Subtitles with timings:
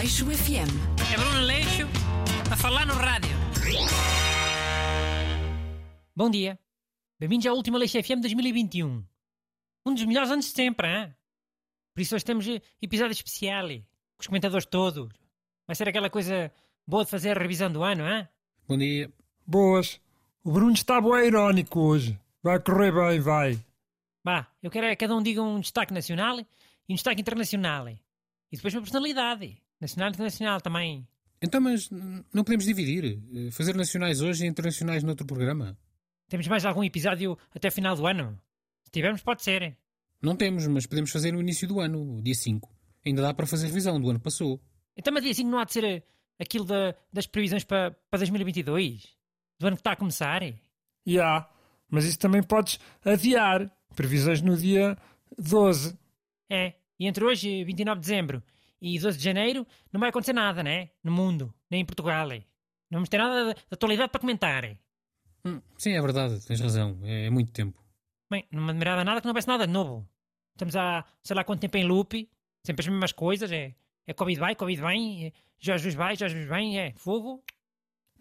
[0.00, 1.12] Aleixo FM.
[1.12, 1.86] É Bruno Leixo
[2.50, 3.36] a falar no rádio.
[6.16, 6.58] Bom dia.
[7.18, 9.04] Bem-vindos à última Leixo FM 2021.
[9.84, 11.14] Um dos melhores anos de sempre, hein?
[11.94, 15.10] Por isso hoje temos eh, episódio especial, com os comentadores todos.
[15.66, 16.50] Vai ser aquela coisa
[16.86, 18.26] boa de fazer a revisão do ano, hein?
[18.66, 19.12] Bom dia.
[19.46, 20.00] Boas.
[20.42, 22.18] O Bruno está bem irónico hoje.
[22.42, 23.62] Vai correr bem, vai.
[24.24, 26.46] Bah, eu quero é que cada um diga um destaque nacional e
[26.88, 27.86] um destaque internacional.
[27.86, 28.00] E
[28.50, 29.60] depois uma personalidade.
[29.80, 31.06] Nacional e internacional também.
[31.42, 33.18] Então, mas não podemos dividir?
[33.34, 35.76] Eh, Fazer nacionais hoje e internacionais noutro programa?
[36.28, 38.38] Temos mais algum episódio até final do ano?
[38.84, 39.76] Se tivermos, pode ser.
[40.20, 42.70] Não temos, mas podemos fazer no início do ano, dia 5.
[43.06, 44.60] Ainda dá para fazer revisão do ano passou.
[44.96, 46.02] Então, mas dia 5 não há de ser eh,
[46.38, 49.08] aquilo da- das previsões para, para 2022?
[49.58, 50.42] Do ano que está a começar?
[51.06, 51.48] Já.
[51.88, 53.70] Mas isso também podes adiar.
[53.96, 54.96] Previsões no dia
[55.38, 55.98] 12.
[56.50, 56.74] É.
[56.98, 58.42] E entre hoje, 29 de dezembro,
[58.80, 60.90] e 12 de janeiro, não vai acontecer nada, né?
[61.02, 62.28] No mundo, nem em Portugal.
[62.28, 64.64] Não vamos ter nada de de atualidade para comentar.
[65.44, 66.98] Hum, sim, é verdade, tens razão.
[67.02, 67.78] É, é muito tempo.
[68.30, 70.08] Bem, não me admirava nada que não houvesse nada de novo.
[70.54, 72.28] Estamos há, sei lá quanto tempo em loop,
[72.64, 73.50] sempre as mesmas coisas.
[73.50, 73.74] É,
[74.06, 77.42] é Covid vai, Covid vem, é Jorge vai, Jorge vem, é fogo.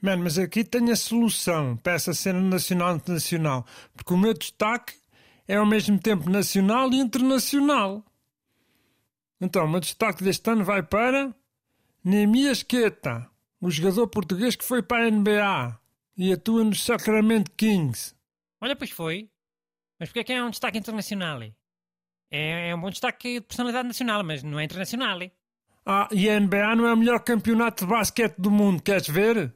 [0.02, 3.66] Mano, mas aqui tenho a solução para essa cena nacional e internacional.
[3.94, 4.94] Porque o meu destaque
[5.48, 8.06] é ao mesmo tempo nacional e internacional.
[9.42, 11.34] Então, o meu destaque deste ano vai para
[12.04, 13.30] Neemias Queta,
[13.62, 15.80] o jogador português que foi para a NBA
[16.18, 18.14] e atua nos Sacramento Kings.
[18.60, 19.30] Olha, pois foi.
[19.98, 21.42] Mas porque é que é um destaque internacional?
[22.32, 25.20] É, é um bom destaque de personalidade nacional, mas não é internacional.
[25.86, 29.54] Ah, e a NBA não é o melhor campeonato de basquete do mundo, queres ver?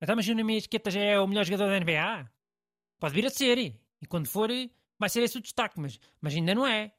[0.00, 2.30] Então, mas o Numi Esqueta já é o melhor jogador da NBA?
[3.00, 3.58] Pode vir a ser.
[3.58, 4.48] E quando for,
[4.98, 6.92] vai ser esse o destaque, mas, mas ainda não é.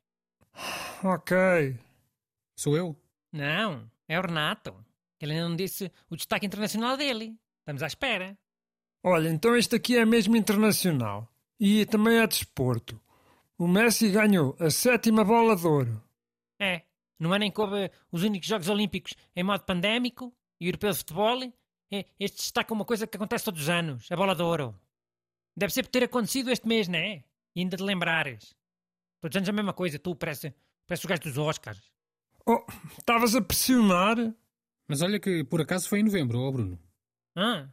[1.03, 1.77] Ok.
[2.63, 2.95] Sou eu?
[3.29, 4.73] Não, é o Renato.
[5.19, 7.37] Ele ainda não disse o destaque internacional dele.
[7.59, 8.37] Estamos à espera.
[9.03, 11.29] Olha, então este aqui é mesmo internacional.
[11.59, 13.01] E também é desporto.
[13.57, 16.01] O Messi ganhou a sétima bola de ouro.
[16.57, 16.83] É,
[17.19, 20.99] no ano em que houve os únicos Jogos Olímpicos em modo pandémico e europeu de
[20.99, 21.43] futebol,
[21.91, 24.73] é, este destaca uma coisa que acontece todos os anos, a bola de ouro.
[25.53, 27.25] Deve ser por ter acontecido este mês, não é?
[27.57, 28.55] E ainda te lembrares.
[29.19, 30.55] Todos os anos a mesma coisa, tu parece,
[30.87, 31.92] parece os gajos dos Oscars.
[32.45, 32.65] Oh,
[32.97, 34.17] estavas a pressionar?
[34.87, 36.79] Mas olha que por acaso foi em novembro, ó Bruno.
[37.35, 37.69] Ah,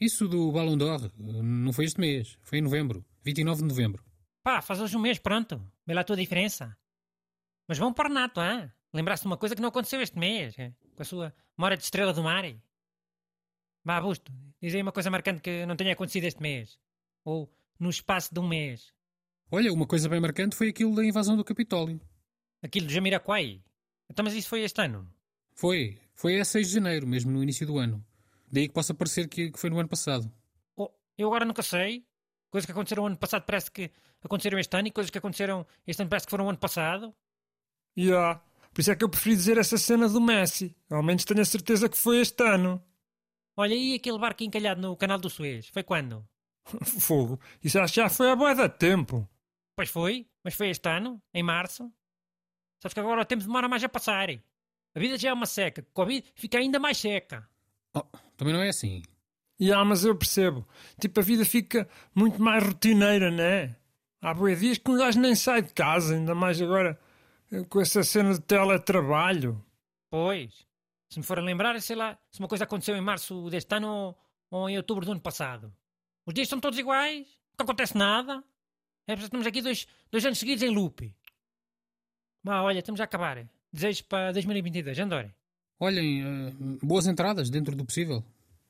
[0.00, 4.04] Isso do Ballon d'Or não foi este mês, foi em novembro, 29 de novembro.
[4.42, 5.60] pá, faz hoje um mês, pronto.
[5.86, 6.76] Vê lá a tua diferença.
[7.68, 8.72] Mas vão para o Renato, ah?
[8.92, 10.72] Lembraste de uma coisa que não aconteceu este mês, é?
[10.94, 12.44] com a sua memória de estrela do mar.
[13.84, 16.78] Vá, Busto, diz aí uma coisa marcante que não tenha acontecido este mês.
[17.24, 18.92] Ou no espaço de um mês.
[19.50, 22.00] Olha, uma coisa bem marcante foi aquilo da invasão do Capitólio.
[22.62, 23.62] Aquilo do Jamiroquai.
[24.10, 25.08] Então, mas isso foi este ano?
[25.54, 28.04] Foi, foi a 6 de janeiro, mesmo no início do ano.
[28.50, 30.30] Daí que possa parecer que, que foi no ano passado.
[30.76, 32.06] Oh, eu agora nunca sei.
[32.50, 33.90] Coisas que aconteceram ano passado parece que
[34.22, 37.14] aconteceram este ano e coisas que aconteceram este ano parece que foram ano passado.
[37.96, 38.40] Já.
[38.72, 40.76] Por isso é que eu preferi dizer essa cena do Messi.
[40.90, 42.82] Ao menos tenho a certeza que foi este ano.
[43.56, 45.68] Olha, e aquele barco encalhado no canal do Suez?
[45.68, 46.26] Foi quando?
[47.00, 47.40] Fogo.
[47.64, 49.26] Isso acho que já foi há boa de tempo.
[49.74, 51.90] Pois foi, mas foi este ano, em março.
[52.78, 54.28] Sabes que agora o tempo demora mais a passar.
[54.30, 55.82] A vida já é uma seca.
[55.82, 57.48] Com a Covid fica ainda mais seca.
[57.94, 58.02] Oh,
[58.36, 59.02] também não é assim.
[59.58, 60.66] Já, mas eu percebo.
[61.00, 63.76] Tipo, a vida fica muito mais rotineira, né?
[64.20, 66.98] Há boa dias que um gajo nem sai de casa, ainda mais agora
[67.50, 69.64] eh, com essa cena de teletrabalho.
[70.10, 70.66] Pois,
[71.08, 74.16] se me for a lembrar, sei lá, se uma coisa aconteceu em março deste ano
[74.50, 75.72] ou, em outubro do ano passado.
[76.26, 77.26] Os dias são todos iguais,
[77.58, 78.42] não acontece nada.
[79.06, 81.14] É estamos aqui dois, dois anos seguidos em loop.
[82.46, 83.44] Mas olha, estamos a acabar.
[83.72, 85.34] Desejos para 2022, Andoré.
[85.80, 88.24] Olhem, eh, boas entradas dentro do possível.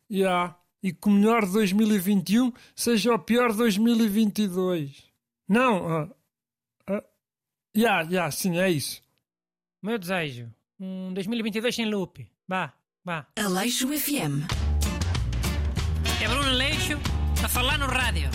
[0.08, 0.56] Já.
[0.82, 5.04] E que o melhor de 2021 seja o pior de 2022.
[5.46, 6.08] Não, ah.
[6.86, 7.04] ah,
[7.74, 9.02] Já, já, sim, é isso.
[9.82, 10.50] Meu desejo,
[10.80, 12.26] um 2022 sem loop.
[12.48, 12.72] Vá,
[13.04, 13.26] vá.
[13.36, 14.48] Aleixo FM.
[16.22, 16.94] É Bruno Leixo
[17.44, 18.30] a falar no rádio.